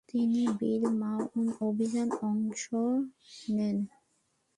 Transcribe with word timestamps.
তিনি 0.09 0.41
বির 0.59 0.81
মা'উনা 0.99 1.53
অভিযানে 1.67 2.15
অংশ 2.29 2.63
নেন। 3.49 3.77